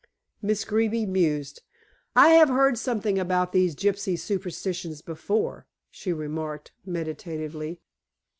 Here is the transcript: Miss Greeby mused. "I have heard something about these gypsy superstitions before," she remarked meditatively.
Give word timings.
Miss 0.41 0.65
Greeby 0.65 1.05
mused. 1.05 1.61
"I 2.15 2.29
have 2.29 2.49
heard 2.49 2.75
something 2.79 3.19
about 3.19 3.51
these 3.51 3.75
gypsy 3.75 4.17
superstitions 4.17 4.99
before," 5.03 5.67
she 5.91 6.11
remarked 6.11 6.71
meditatively. 6.83 7.81